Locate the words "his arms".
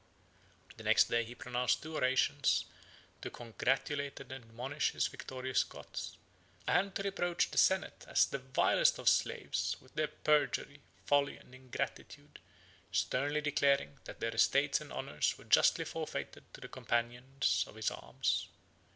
17.75-18.47